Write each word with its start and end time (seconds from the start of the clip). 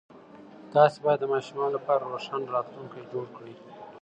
تاسې 0.73 0.97
باید 1.05 1.19
د 1.21 1.25
ماشومانو 1.33 1.75
لپاره 1.77 2.09
روښانه 2.13 2.51
راتلونکی 2.55 3.09
جوړ 3.11 3.25
کړئ. 3.37 3.53